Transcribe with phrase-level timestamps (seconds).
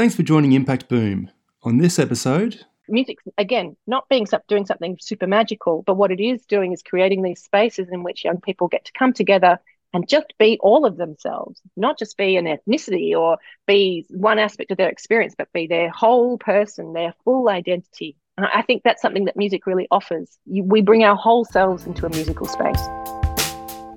[0.00, 1.30] Thanks for joining Impact Boom.
[1.62, 6.46] On this episode, music again not being doing something super magical but what it is
[6.46, 9.58] doing is creating these spaces in which young people get to come together
[9.92, 13.36] and just be all of themselves not just be an ethnicity or
[13.66, 18.16] be one aspect of their experience but be their whole person their full identity.
[18.38, 20.38] And i think that's something that music really offers.
[20.46, 22.80] We bring our whole selves into a musical space.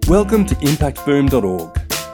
[0.10, 1.83] Welcome to impactboom.org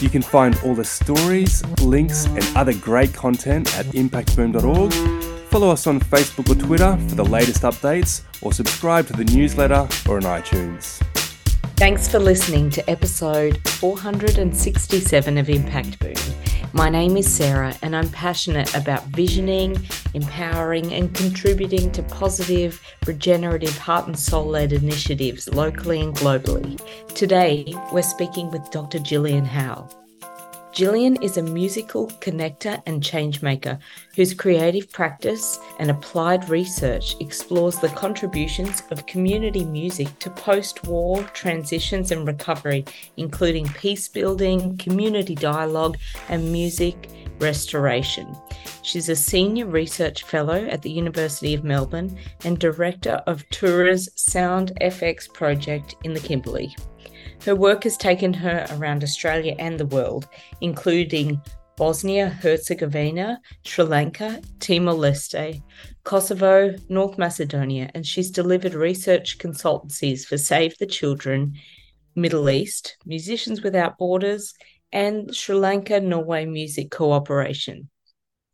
[0.00, 4.92] You can find all the stories, links, and other great content at impactboom.org.
[5.48, 9.88] Follow us on Facebook or Twitter for the latest updates, or subscribe to the newsletter
[10.08, 11.02] or on iTunes.
[11.78, 16.12] Thanks for listening to episode 467 of Impact Boom.
[16.72, 19.80] My name is Sarah, and I'm passionate about visioning,
[20.12, 26.80] empowering, and contributing to positive, regenerative, heart and soul led initiatives locally and globally.
[27.14, 28.98] Today, we're speaking with Dr.
[28.98, 30.07] Gillian Howell.
[30.72, 33.78] Gillian is a musical connector and changemaker
[34.14, 41.22] whose creative practice and applied research explores the contributions of community music to post war
[41.32, 42.84] transitions and recovery,
[43.16, 45.96] including peace building, community dialogue,
[46.28, 48.36] and music restoration.
[48.82, 54.72] She's a senior research fellow at the University of Melbourne and director of Tura's Sound
[54.80, 56.76] FX project in the Kimberley.
[57.48, 60.28] Her work has taken her around Australia and the world,
[60.60, 61.40] including
[61.78, 65.62] Bosnia Herzegovina, Sri Lanka, Timor Leste,
[66.04, 71.54] Kosovo, North Macedonia, and she's delivered research consultancies for Save the Children,
[72.14, 74.52] Middle East, Musicians Without Borders,
[74.92, 77.88] and Sri Lanka Norway Music Cooperation.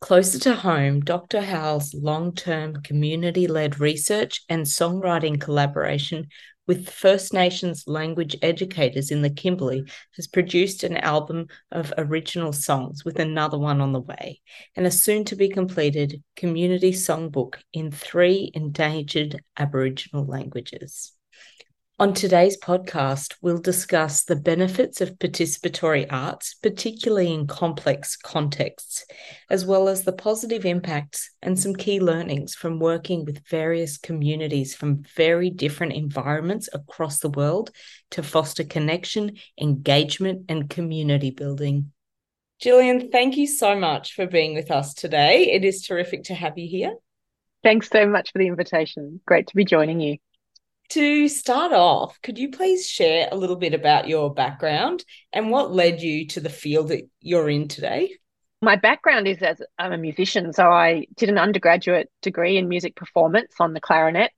[0.01, 1.41] Closer to home, Dr.
[1.41, 6.29] Howell's long term community led research and songwriting collaboration
[6.67, 9.85] with First Nations language educators in the Kimberley,
[10.17, 14.41] has produced an album of original songs with another one on the way,
[14.77, 21.13] and a soon to be completed community songbook in three endangered Aboriginal languages.
[22.01, 29.07] On today's podcast, we'll discuss the benefits of participatory arts, particularly in complex contexts,
[29.49, 34.75] as well as the positive impacts and some key learnings from working with various communities
[34.75, 37.71] from very different environments across the world
[38.11, 41.93] to foster connection, engagement, and community building.
[42.61, 45.53] Gillian, thank you so much for being with us today.
[45.53, 46.97] It is terrific to have you here.
[47.63, 49.21] Thanks so much for the invitation.
[49.25, 50.19] Great to be joining you.
[50.91, 55.73] To start off, could you please share a little bit about your background and what
[55.73, 58.13] led you to the field that you're in today?
[58.63, 62.97] My background is as I'm a musician, so I did an undergraduate degree in music
[62.97, 64.31] performance on the clarinet.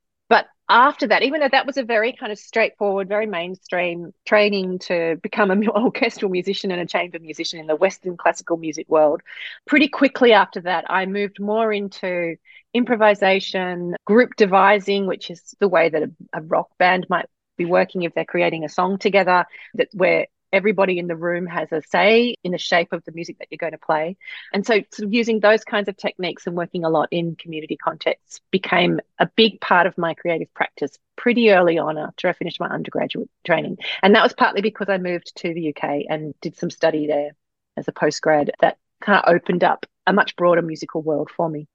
[0.68, 5.16] After that, even though that was a very kind of straightforward, very mainstream training to
[5.22, 9.22] become an orchestral musician and a chamber musician in the Western classical music world,
[9.66, 12.36] pretty quickly after that, I moved more into
[12.74, 17.26] improvisation, group devising, which is the way that a, a rock band might
[17.56, 21.72] be working if they're creating a song together, that where everybody in the room has
[21.72, 24.16] a say in the shape of the music that you're going to play.
[24.52, 27.76] And so, sort of using those kinds of techniques and working a lot in community
[27.76, 32.60] contexts became a big part of my creative practice pretty early on after I finished
[32.60, 33.78] my undergraduate training.
[34.02, 37.32] And that was partly because I moved to the UK and did some study there
[37.76, 41.66] as a postgrad that kind of opened up a much broader musical world for me.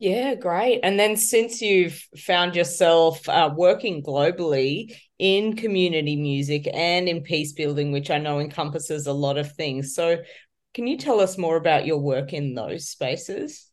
[0.00, 0.80] Yeah, great.
[0.82, 7.52] And then since you've found yourself uh, working globally in community music and in peace
[7.52, 9.94] building, which I know encompasses a lot of things.
[9.94, 10.16] So,
[10.72, 13.70] can you tell us more about your work in those spaces?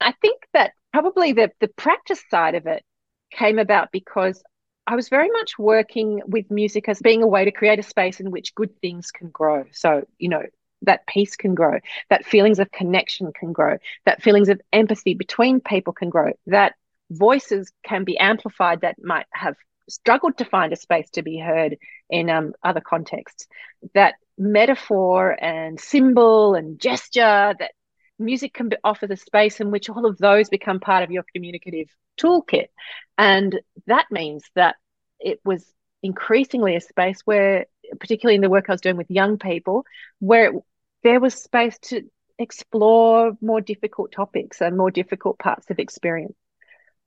[0.00, 2.82] I think that probably the, the practice side of it
[3.30, 4.42] came about because
[4.86, 8.18] I was very much working with music as being a way to create a space
[8.18, 9.64] in which good things can grow.
[9.72, 10.44] So, you know,
[10.86, 11.78] that peace can grow,
[12.10, 16.74] that feelings of connection can grow, that feelings of empathy between people can grow, that
[17.10, 19.54] voices can be amplified that might have
[19.88, 21.76] struggled to find a space to be heard
[22.10, 23.46] in um, other contexts,
[23.94, 27.72] that metaphor and symbol and gesture, that
[28.18, 31.88] music can offer the space in which all of those become part of your communicative
[32.18, 32.68] toolkit.
[33.18, 34.76] And that means that
[35.20, 35.64] it was
[36.02, 37.66] increasingly a space where,
[38.00, 39.84] particularly in the work I was doing with young people,
[40.18, 40.52] where
[41.06, 42.02] there was space to
[42.36, 46.34] explore more difficult topics and more difficult parts of experience.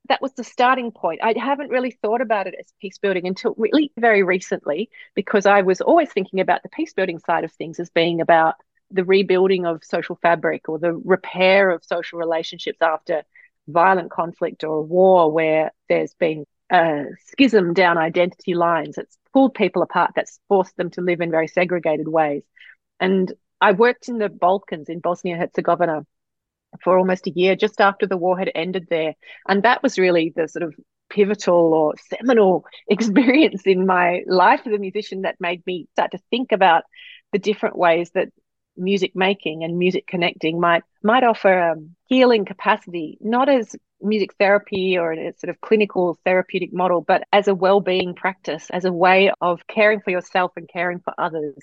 [0.08, 1.20] That was the starting point.
[1.22, 5.60] I haven't really thought about it as peace building until really very recently, because I
[5.60, 8.54] was always thinking about the peace building side of things as being about
[8.90, 13.22] the rebuilding of social fabric or the repair of social relationships after
[13.68, 19.52] violent conflict or a war where there's been a schism down identity lines that's pulled
[19.52, 22.42] people apart, that's forced them to live in very segregated ways.
[22.98, 26.06] And I worked in the Balkans in Bosnia Herzegovina
[26.82, 29.14] for almost a year just after the war had ended there.
[29.48, 30.74] And that was really the sort of
[31.10, 36.18] pivotal or seminal experience in my life as a musician that made me start to
[36.30, 36.84] think about
[37.32, 38.28] the different ways that
[38.76, 41.74] music making and music connecting might might offer a
[42.06, 47.48] healing capacity, not as music therapy or a sort of clinical therapeutic model, but as
[47.48, 51.56] a well-being practice, as a way of caring for yourself and caring for others.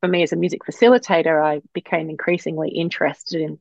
[0.00, 3.58] For me as a music facilitator, I became increasingly interested in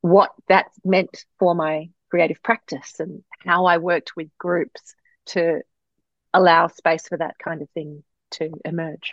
[0.00, 4.94] what that meant for my creative practice and how I worked with groups
[5.26, 5.62] to
[6.32, 8.02] allow space for that kind of thing
[8.32, 9.12] to emerge.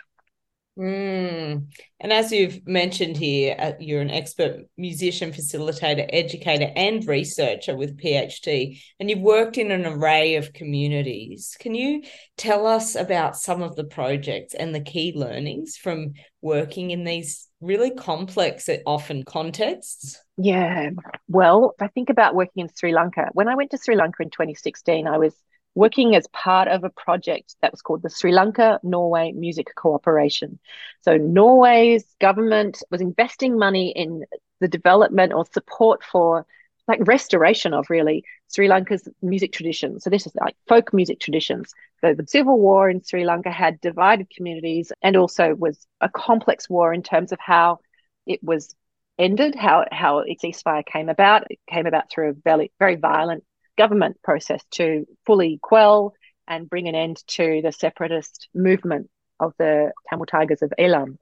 [0.78, 1.66] Mm.
[2.00, 8.00] And as you've mentioned here, uh, you're an expert musician, facilitator, educator, and researcher with
[8.00, 11.56] PhD, and you've worked in an array of communities.
[11.60, 12.02] Can you
[12.38, 17.48] tell us about some of the projects and the key learnings from working in these
[17.60, 20.18] really complex, often contexts?
[20.38, 20.90] Yeah.
[21.28, 24.22] Well, if I think about working in Sri Lanka, when I went to Sri Lanka
[24.22, 25.34] in 2016, I was
[25.74, 30.58] working as part of a project that was called the Sri Lanka Norway Music Cooperation.
[31.00, 34.24] So, Norway's government was investing money in
[34.60, 36.46] the development or support for
[36.88, 40.04] like restoration of really Sri Lanka's music traditions.
[40.04, 41.72] So this is like folk music traditions.
[42.00, 46.68] So the civil war in Sri Lanka had divided communities and also was a complex
[46.68, 47.78] war in terms of how
[48.26, 48.74] it was
[49.18, 51.50] ended, how how its ceasefire came about.
[51.50, 53.44] It came about through a very very violent
[53.76, 56.14] government process to fully quell
[56.46, 59.08] and bring an end to the separatist movement
[59.40, 61.18] of the Tamil Tigers of Eelam.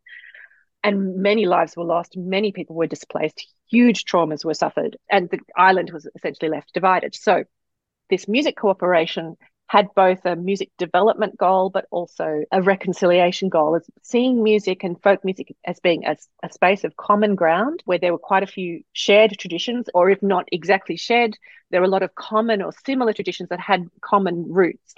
[0.82, 5.40] And many lives were lost, many people were displaced, huge traumas were suffered, and the
[5.56, 7.14] island was essentially left divided.
[7.14, 7.44] So,
[8.08, 9.36] this music cooperation
[9.70, 15.00] had both a music development goal but also a reconciliation goal as seeing music and
[15.00, 18.48] folk music as being a, a, space of common ground where there were quite a
[18.48, 21.38] few shared traditions or if not exactly shared
[21.70, 24.92] there were a lot of common or similar traditions that had common roots.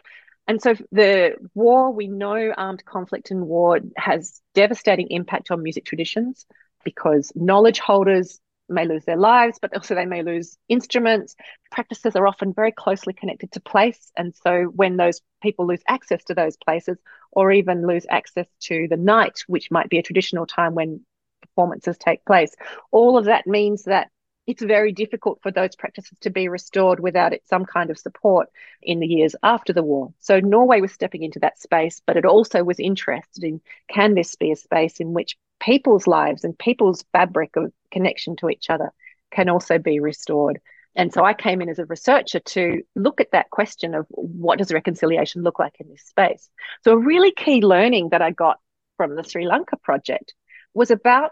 [0.49, 5.85] And so the war we know armed conflict and war has devastating impact on music
[5.85, 6.47] traditions
[6.83, 8.41] because knowledge holders
[8.73, 11.37] may lose their lives, but also they may lose instruments.
[11.71, 14.11] Practices are often very closely connected to place.
[14.17, 16.99] And so when those people lose access to those places,
[17.33, 21.01] or even lose access to the night, which might be a traditional time when
[21.41, 22.55] performances take place,
[22.91, 24.09] all of that means that
[24.47, 28.49] it's very difficult for those practices to be restored without it, some kind of support
[28.83, 30.13] in the years after the war.
[30.19, 34.35] So Norway was stepping into that space, but it also was interested in can this
[34.35, 38.93] be a space in which people's lives and people's fabric of connection to each other
[39.31, 40.61] can also be restored.
[40.95, 44.59] And so I came in as a researcher to look at that question of what
[44.59, 46.51] does reconciliation look like in this space.
[46.85, 48.59] So a really key learning that I got
[48.97, 50.35] from the Sri Lanka project
[50.75, 51.31] was about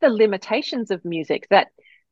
[0.00, 1.68] the limitations of music that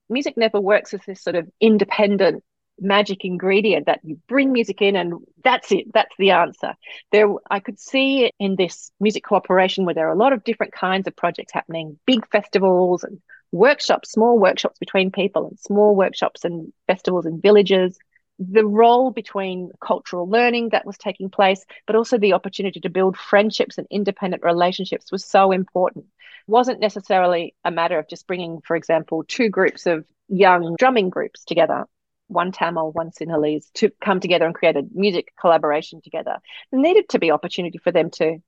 [0.09, 2.43] music never works as this sort of independent
[2.83, 6.75] magic ingredient that you bring music in and that's it that's the answer.
[7.13, 10.73] There i could see in this music cooperation where there are a lot of different
[10.73, 13.21] kinds of projects happening big festivals and
[13.53, 17.99] workshops small workshops between people and small workshops and festivals in villages.
[18.39, 23.17] The role between cultural learning that was taking place but also the opportunity to build
[23.17, 26.07] friendships and independent relationships was so important.
[26.49, 31.45] Wasn't necessarily a matter of just bringing for example two groups of young drumming groups
[31.45, 31.87] together
[32.33, 36.39] one Tamil, one Sinhalese, to come together and create a music collaboration together.
[36.71, 38.39] There needed to be opportunity for them to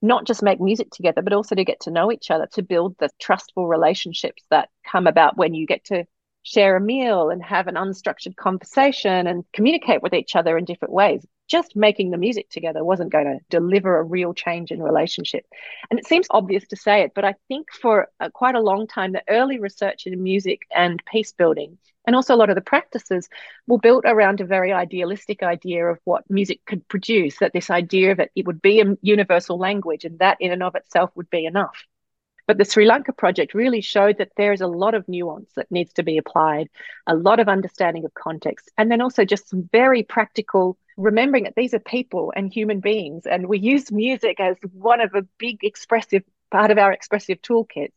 [0.00, 2.96] not just make music together, but also to get to know each other, to build
[2.98, 6.04] the trustful relationships that come about when you get to
[6.42, 10.94] share a meal and have an unstructured conversation and communicate with each other in different
[10.94, 11.26] ways.
[11.48, 15.46] Just making the music together wasn't going to deliver a real change in relationship.
[15.90, 18.86] And it seems obvious to say it, but I think for a, quite a long
[18.86, 22.60] time, the early research in music and peace building, and also a lot of the
[22.60, 23.28] practices,
[23.66, 28.12] were built around a very idealistic idea of what music could produce, that this idea
[28.12, 31.30] of it, it would be a universal language, and that in and of itself would
[31.30, 31.84] be enough.
[32.46, 35.70] But the Sri Lanka project really showed that there is a lot of nuance that
[35.70, 36.68] needs to be applied,
[37.06, 41.54] a lot of understanding of context, and then also just some very practical remembering that
[41.56, 43.24] these are people and human beings.
[43.24, 47.92] And we use music as one of a big expressive part of our expressive toolkits.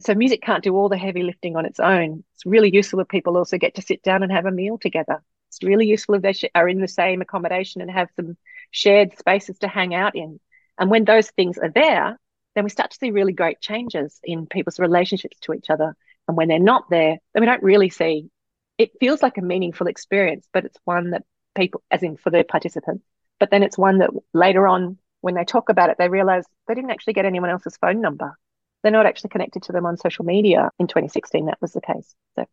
[0.00, 2.24] So music can't do all the heavy lifting on its own.
[2.34, 5.22] It's really useful if people also get to sit down and have a meal together.
[5.48, 8.36] It's really useful if they are in the same accommodation and have some
[8.70, 10.40] shared spaces to hang out in.
[10.78, 12.18] And when those things are there,
[12.54, 15.94] then we start to see really great changes in people's relationships to each other.
[16.26, 18.30] And when they're not there, then we don't really see
[18.78, 21.24] it feels like a meaningful experience, but it's one that
[21.56, 23.04] people, as in for the participants,
[23.40, 26.74] but then it's one that later on, when they talk about it, they realize they
[26.74, 28.38] didn't actually get anyone else's phone number.
[28.82, 30.70] They're not actually connected to them on social media.
[30.78, 32.14] In 2016, that was the case.
[32.36, 32.46] So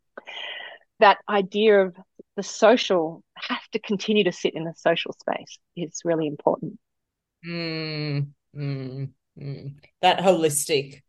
[1.00, 1.96] that idea of
[2.36, 6.80] the social have to continue to sit in the social space is really important.
[7.46, 9.74] Mm, mm, mm.
[10.02, 11.02] That holistic,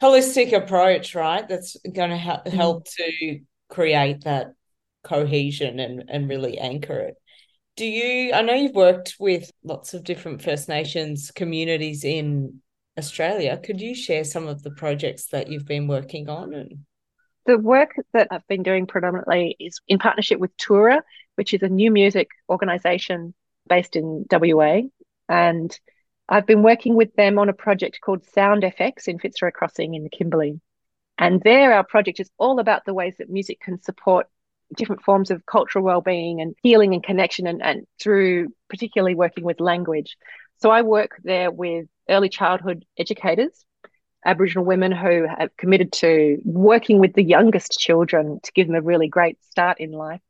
[0.00, 1.48] holistic approach, right?
[1.48, 4.52] That's going to ha- help to create that
[5.04, 7.14] cohesion and and really anchor it.
[7.76, 8.32] Do you?
[8.32, 12.60] I know you've worked with lots of different First Nations communities in
[12.98, 13.60] Australia.
[13.62, 16.78] Could you share some of the projects that you've been working on and
[17.46, 21.02] the work that I've been doing predominantly is in partnership with Tura,
[21.34, 23.34] which is a new music organization
[23.68, 24.82] based in WA.
[25.28, 25.78] And
[26.28, 30.04] I've been working with them on a project called Sound FX in Fitzroy Crossing in
[30.04, 30.60] the Kimberley.
[31.18, 34.26] And there, our project is all about the ways that music can support
[34.76, 39.60] different forms of cultural well-being and healing and connection and, and through particularly working with
[39.60, 40.16] language.
[40.60, 43.64] So I work there with early childhood educators
[44.24, 48.80] Aboriginal women who have committed to working with the youngest children to give them a
[48.80, 50.20] really great start in life.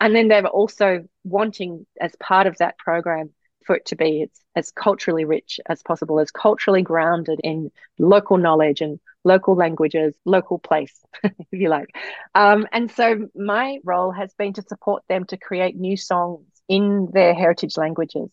[0.00, 3.30] And then they're also wanting, as part of that program,
[3.64, 8.36] for it to be as, as culturally rich as possible, as culturally grounded in local
[8.36, 11.90] knowledge and local languages, local place, if you like.
[12.34, 17.08] Um, and so my role has been to support them to create new songs in
[17.12, 18.30] their heritage languages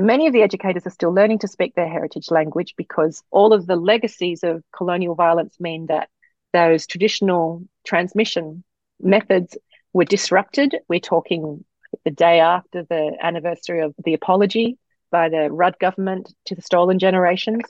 [0.00, 3.66] Many of the educators are still learning to speak their heritage language because all of
[3.66, 6.08] the legacies of colonial violence mean that
[6.52, 8.62] those traditional transmission
[9.00, 9.58] methods
[9.92, 10.76] were disrupted.
[10.88, 11.64] We're talking
[12.04, 14.78] the day after the anniversary of the apology
[15.10, 17.64] by the Rudd government to the stolen generations.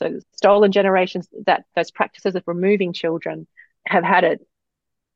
[0.00, 3.46] So, stolen generations, that those practices of removing children
[3.86, 4.38] have had a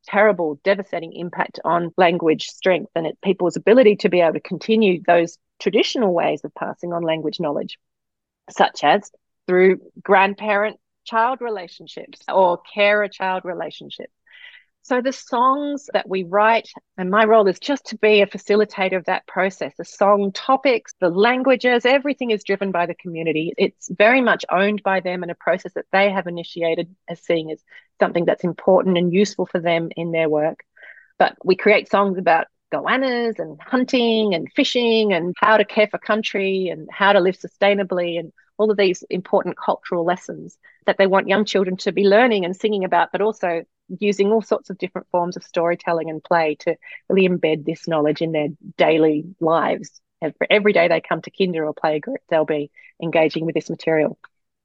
[0.07, 5.03] terrible, devastating impact on language strength and it, people's ability to be able to continue
[5.07, 7.79] those traditional ways of passing on language knowledge,
[8.50, 9.11] such as
[9.47, 14.12] through grandparent child relationships or carer child relationships.
[14.85, 18.99] So the songs that we write, and my role is just to be a facilitator
[18.99, 19.73] of that process.
[19.79, 23.55] The song topics, the languages, everything is driven by the community.
[23.57, 27.50] It's very much owned by them and a process that they have initiated as seeing
[27.50, 27.64] as
[27.99, 30.62] something that's important and useful for them in their work.
[31.19, 35.97] But we create songs about goannas and hunting and fishing and how to care for
[35.97, 41.07] country and how to live sustainably and all of these important cultural lessons that they
[41.07, 43.64] want young children to be learning and singing about, but also
[43.99, 46.76] using all sorts of different forms of storytelling and play to
[47.09, 50.00] really embed this knowledge in their daily lives.
[50.23, 52.71] Every, every day they come to kinder or play group, they'll be
[53.03, 54.19] engaging with this material.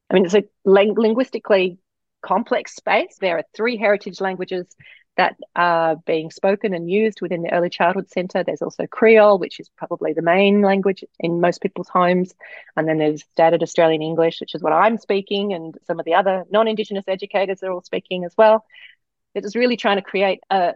[0.10, 1.80] I mean, it's a ling- linguistically
[2.22, 3.18] complex space.
[3.20, 4.68] There are three heritage languages
[5.18, 8.42] that are being spoken and used within the Early Childhood Centre.
[8.42, 12.34] There's also Creole, which is probably the main language in most people's homes.
[12.78, 16.14] And then there's Standard Australian English, which is what I'm speaking, and some of the
[16.14, 18.66] other non Indigenous educators are all speaking as well.
[19.36, 20.74] It is really trying to create a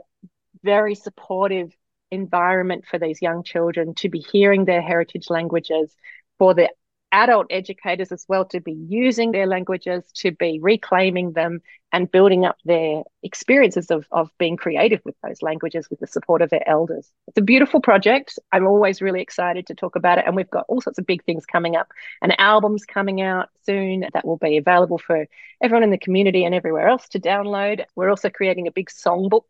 [0.64, 1.76] very supportive
[2.12, 5.96] environment for these young children to be hearing their heritage languages,
[6.38, 6.70] for the
[7.14, 11.62] adult educators as well to be using their languages, to be reclaiming them
[11.94, 16.42] and building up their experiences of, of being creative with those languages with the support
[16.42, 17.12] of their elders.
[17.28, 18.40] It's a beautiful project.
[18.52, 20.26] I'm always really excited to talk about it.
[20.26, 21.90] And we've got all sorts of big things coming up
[22.22, 25.28] and albums coming out soon that will be available for
[25.62, 27.86] everyone in the community and everywhere else to download.
[27.96, 29.46] We're also creating a big songbook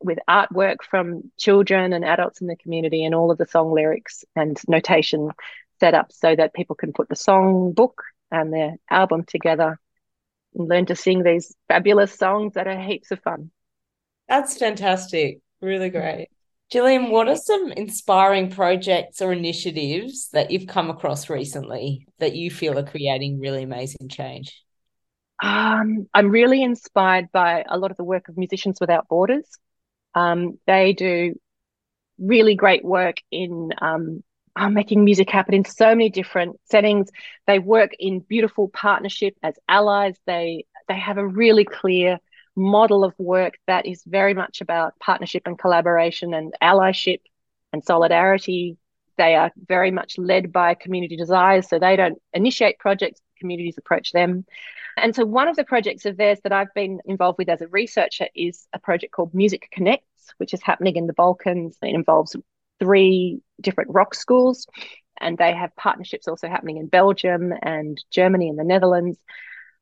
[0.00, 4.24] with artwork from children and adults in the community and all of the song lyrics
[4.34, 5.30] and notation
[5.84, 9.78] set up so that people can put the song book and their album together
[10.54, 13.50] and learn to sing these fabulous songs that are heaps of fun.
[14.26, 15.40] That's fantastic.
[15.60, 16.28] Really great.
[16.72, 22.50] Gillian, what are some inspiring projects or initiatives that you've come across recently that you
[22.50, 24.58] feel are creating really amazing change?
[25.42, 29.46] Um, I'm really inspired by a lot of the work of Musicians Without Borders.
[30.14, 31.34] Um, they do
[32.18, 34.24] really great work in um,
[34.56, 37.10] are making music happen in so many different settings.
[37.46, 40.16] They work in beautiful partnership as allies.
[40.26, 42.18] They they have a really clear
[42.56, 47.20] model of work that is very much about partnership and collaboration and allyship
[47.72, 48.76] and solidarity.
[49.16, 54.12] They are very much led by community desires, so they don't initiate projects, communities approach
[54.12, 54.44] them.
[54.96, 57.68] And so, one of the projects of theirs that I've been involved with as a
[57.68, 61.76] researcher is a project called Music Connects, which is happening in the Balkans.
[61.82, 62.36] It involves
[62.78, 64.66] three different rock schools,
[65.20, 69.18] and they have partnerships also happening in Belgium and Germany and the Netherlands.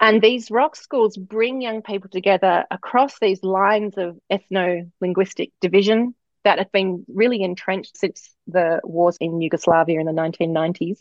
[0.00, 6.14] And these rock schools bring young people together across these lines of ethno linguistic division
[6.44, 10.98] that have been really entrenched since the wars in Yugoslavia in the 1990s.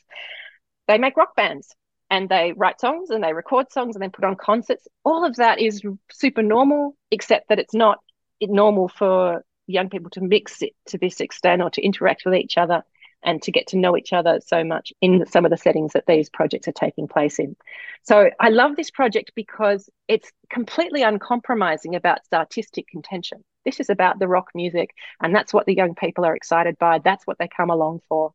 [0.88, 1.74] They make rock bands
[2.12, 4.88] and they write songs and they record songs and they put on concerts.
[5.04, 8.00] All of that is super normal, except that it's not
[8.42, 12.58] normal for young people to mix it to this extent or to interact with each
[12.58, 12.84] other
[13.24, 16.08] and to get to know each other so much in some of the settings that
[16.08, 17.56] these projects are taking place in.
[18.04, 23.44] So I love this project because it's completely uncompromising about artistic contention.
[23.64, 24.90] This is about the rock music,
[25.22, 27.00] and that's what the young people are excited by.
[27.00, 28.34] That's what they come along for.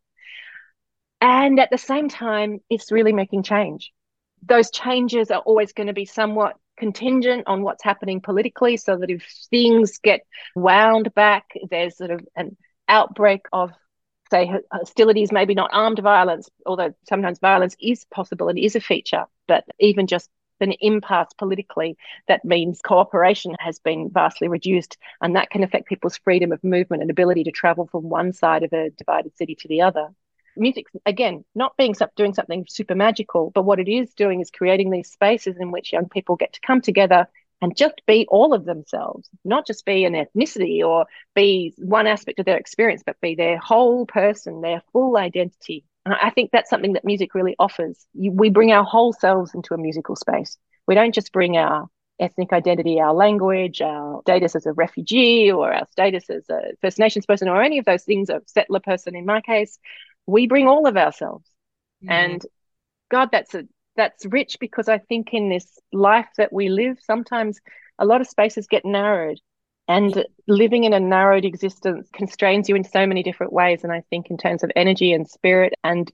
[1.21, 3.93] And at the same time, it's really making change.
[4.43, 9.11] Those changes are always going to be somewhat contingent on what's happening politically, so that
[9.11, 12.56] if things get wound back, there's sort of an
[12.88, 13.73] outbreak of
[14.30, 19.25] say hostilities, maybe not armed violence, although sometimes violence is possible and is a feature,
[19.47, 20.28] but even just
[20.61, 21.97] an impasse politically,
[22.28, 24.97] that means cooperation has been vastly reduced.
[25.21, 28.62] And that can affect people's freedom of movement and ability to travel from one side
[28.62, 30.09] of a divided city to the other.
[30.56, 34.90] Music, again, not being doing something super magical, but what it is doing is creating
[34.90, 37.26] these spaces in which young people get to come together
[37.62, 42.38] and just be all of themselves, not just be an ethnicity or be one aspect
[42.38, 45.84] of their experience, but be their whole person, their full identity.
[46.04, 48.06] And I think that's something that music really offers.
[48.14, 50.58] You, we bring our whole selves into a musical space.
[50.86, 51.88] We don't just bring our
[52.20, 56.98] ethnic identity, our language, our status as a refugee, or our status as a First
[56.98, 59.78] Nations person, or any of those things, a settler person in my case.
[60.26, 61.49] We bring all of ourselves.
[62.02, 62.12] Mm-hmm.
[62.12, 62.47] And
[63.11, 63.64] God, that's a
[63.97, 67.61] that's rich because I think in this life that we live, sometimes
[67.99, 69.40] a lot of spaces get narrowed.
[69.88, 73.85] And living in a narrowed existence constrains you in so many different ways.
[73.85, 76.11] And I think, in terms of energy and spirit, and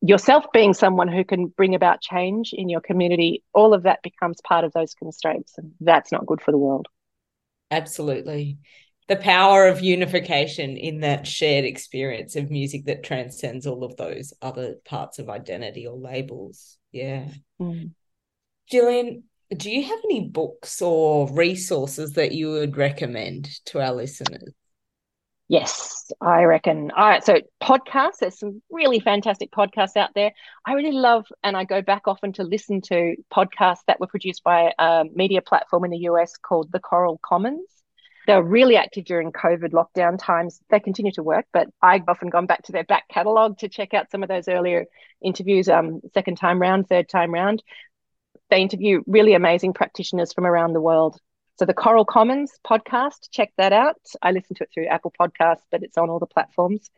[0.00, 4.40] yourself being someone who can bring about change in your community, all of that becomes
[4.40, 5.54] part of those constraints.
[5.58, 6.86] And that's not good for the world.
[7.72, 8.58] Absolutely.
[9.08, 14.32] The power of unification in that shared experience of music that transcends all of those
[14.42, 16.76] other parts of identity or labels.
[16.90, 17.28] Yeah.
[17.60, 17.92] Mm.
[18.68, 19.22] Gillian,
[19.56, 24.52] do you have any books or resources that you would recommend to our listeners?
[25.48, 26.90] Yes, I reckon.
[26.90, 30.32] All right, so podcasts, there's some really fantastic podcasts out there.
[30.66, 34.42] I really love, and I go back often to listen to podcasts that were produced
[34.42, 37.68] by a media platform in the US called The Coral Commons.
[38.26, 40.60] They were really active during COVID lockdown times.
[40.68, 43.94] They continue to work, but I've often gone back to their back catalogue to check
[43.94, 44.86] out some of those earlier
[45.22, 47.62] interviews, um, second time round, third time round.
[48.50, 51.18] They interview really amazing practitioners from around the world.
[51.58, 54.00] So the Coral Commons podcast, check that out.
[54.20, 56.90] I listen to it through Apple Podcasts, but it's on all the platforms.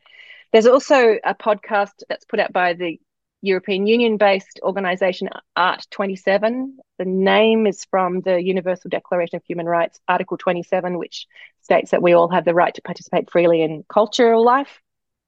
[0.52, 2.98] There's also a podcast that's put out by the
[3.40, 6.78] European Union based organization Art 27.
[6.98, 11.26] The name is from the Universal Declaration of Human Rights, Article 27, which
[11.62, 14.80] states that we all have the right to participate freely in cultural life.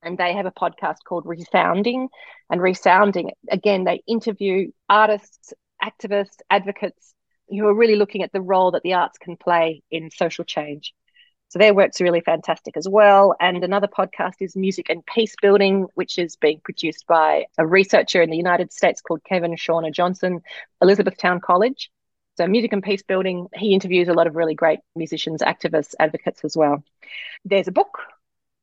[0.02, 2.08] And they have a podcast called Resounding.
[2.50, 7.14] And Resounding, again, they interview artists, activists, advocates
[7.48, 10.94] who are really looking at the role that the arts can play in social change.
[11.50, 13.34] So their work's really fantastic as well.
[13.40, 18.22] And another podcast is Music and Peace Building, which is being produced by a researcher
[18.22, 20.42] in the United States called Kevin Shorner-Johnson,
[20.80, 21.90] Elizabethtown College.
[22.36, 26.44] So Music and Peace Building, he interviews a lot of really great musicians, activists, advocates
[26.44, 26.84] as well.
[27.44, 27.98] There's a book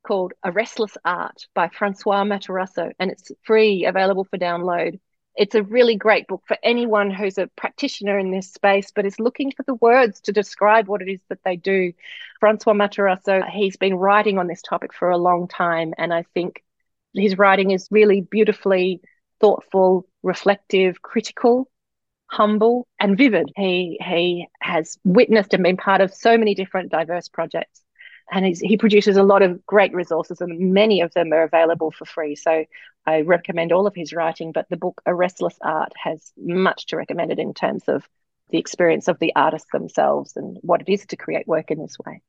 [0.05, 4.97] called A Restless Art by Francois Matarasso, and it's free, available for download
[5.37, 9.19] it's a really great book for anyone who's a practitioner in this space but is
[9.19, 11.93] looking for the words to describe what it is that they do.
[12.39, 16.63] Francois Matarasso, he's been writing on this topic for a long time, and I think
[17.13, 19.01] his writing is really beautifully
[19.39, 21.69] thoughtful, reflective, critical,
[22.27, 23.51] humble, and vivid.
[23.55, 27.83] He he has witnessed and been part of so many different diverse projects
[28.31, 32.05] and he produces a lot of great resources and many of them are available for
[32.05, 32.35] free.
[32.35, 32.65] So
[33.05, 36.97] i recommend all of his writing but the book a restless art has much to
[36.97, 38.07] recommend it in terms of
[38.49, 41.97] the experience of the artists themselves and what it is to create work in this
[42.05, 42.21] way.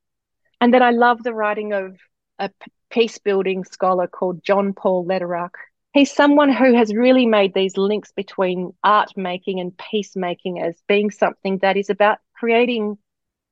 [0.61, 1.97] And then i love the writing of
[2.39, 2.51] a
[2.91, 5.55] peace building scholar called john paul lederach.
[5.93, 11.11] He's someone who has really made these links between art making and peacemaking as being
[11.11, 12.99] something that is about creating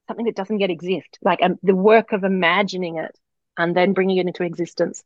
[0.06, 3.18] something that doesn't yet exist, like um, the work of imagining it
[3.56, 5.02] and then bringing it into existence.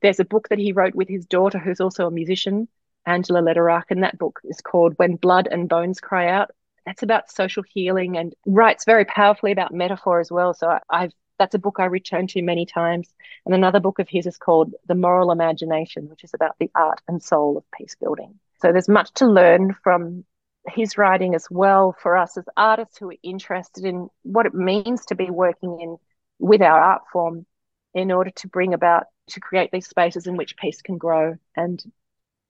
[0.00, 2.68] There's a book that he wrote with his daughter, who's also a musician,
[3.06, 6.50] Angela Lederach, and that book is called When Blood and Bones Cry Out.
[6.84, 10.52] That's about social healing and writes very powerfully about metaphor as well.
[10.54, 13.08] So I, I've that's a book I return to many times.
[13.44, 17.00] And another book of his is called The Moral Imagination, which is about the art
[17.08, 18.38] and soul of peace building.
[18.60, 20.24] So there's much to learn from
[20.68, 25.06] his writing as well for us as artists who are interested in what it means
[25.06, 25.96] to be working in
[26.38, 27.46] with our art form
[27.94, 31.82] in order to bring about to create these spaces in which peace can grow and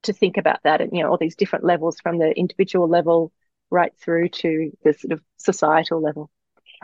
[0.03, 3.33] to think about that and you know all these different levels from the individual level
[3.71, 6.31] right through to the sort of societal level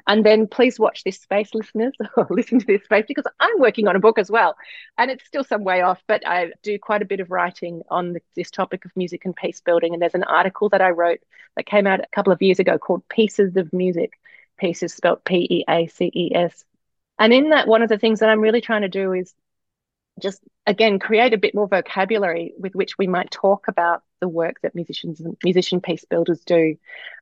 [0.06, 3.88] and then please watch this space, listeners, or listen to this space because I'm working
[3.88, 4.56] on a book as well.
[4.96, 8.16] And it's still some way off, but I do quite a bit of writing on
[8.36, 9.92] this topic of music and peace building.
[9.92, 11.20] And there's an article that I wrote
[11.56, 14.12] that came out a couple of years ago called Pieces of Music.
[14.58, 16.64] Pieces spelled P E A C E S.
[17.18, 19.34] And in that, one of the things that I'm really trying to do is
[20.20, 24.56] just again create a bit more vocabulary with which we might talk about the work
[24.62, 26.76] that musicians and musician peace builders do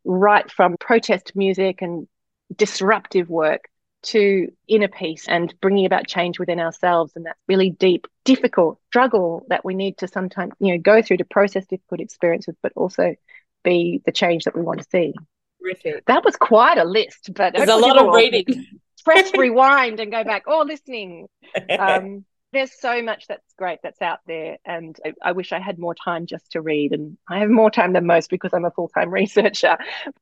[0.04, 2.08] right from protest music and
[2.54, 3.68] disruptive work
[4.02, 7.12] to inner peace and bringing about change within ourselves.
[7.16, 11.18] And that really deep difficult struggle that we need to sometimes you know go through
[11.18, 13.14] to process difficult experiences but also
[13.62, 15.14] be the change that we want to see.
[15.62, 16.04] Terrific.
[16.06, 18.66] that was quite a list but there's a lot of reading.
[19.04, 21.28] press rewind and go back or oh, listening.
[21.78, 25.78] Um, there's so much that's great that's out there and I, I, wish i had
[25.78, 28.70] more time just to read and i have more time than most because i'm a
[28.70, 29.76] full-time researcher.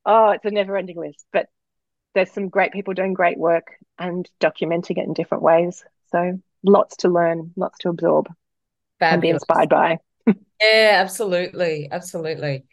[0.05, 1.49] Oh it's a never ending list but
[2.15, 5.85] there's some great people doing great work and documenting it in different ways.
[6.11, 8.29] So lots to learn, lots to absorb
[8.99, 9.13] Fabulous.
[9.13, 9.99] and be inspired by.
[10.27, 11.89] yeah, absolutely.
[11.91, 12.65] Absolutely.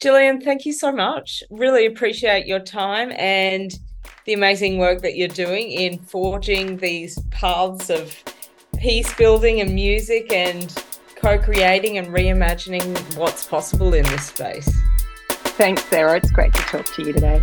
[0.00, 1.42] Gillian, thank you so much.
[1.50, 3.70] Really appreciate your time and
[4.24, 8.16] the amazing work that you're doing in forging these paths of
[8.78, 10.82] peace building and music and
[11.16, 14.74] co creating and reimagining what's possible in this space.
[15.28, 16.16] Thanks, Sarah.
[16.16, 17.42] It's great to talk to you today.